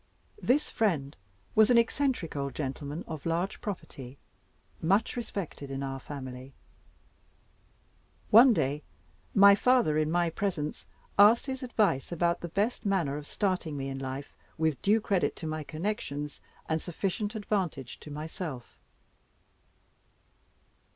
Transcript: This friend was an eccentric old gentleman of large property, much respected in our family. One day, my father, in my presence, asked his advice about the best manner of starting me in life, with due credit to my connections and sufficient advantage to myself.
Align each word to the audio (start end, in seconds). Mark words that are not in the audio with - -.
This 0.41 0.67
friend 0.71 1.15
was 1.53 1.69
an 1.69 1.77
eccentric 1.77 2.35
old 2.35 2.55
gentleman 2.55 3.03
of 3.07 3.23
large 3.23 3.61
property, 3.61 4.17
much 4.81 5.15
respected 5.15 5.69
in 5.69 5.83
our 5.83 5.99
family. 5.99 6.55
One 8.31 8.51
day, 8.51 8.81
my 9.35 9.53
father, 9.53 9.99
in 9.99 10.09
my 10.09 10.31
presence, 10.31 10.87
asked 11.19 11.45
his 11.45 11.61
advice 11.61 12.11
about 12.11 12.41
the 12.41 12.49
best 12.49 12.83
manner 12.83 13.15
of 13.15 13.27
starting 13.27 13.77
me 13.77 13.89
in 13.89 13.99
life, 13.99 14.35
with 14.57 14.81
due 14.81 15.01
credit 15.01 15.35
to 15.35 15.45
my 15.45 15.63
connections 15.63 16.41
and 16.67 16.81
sufficient 16.81 17.35
advantage 17.35 17.99
to 17.99 18.09
myself. 18.09 18.79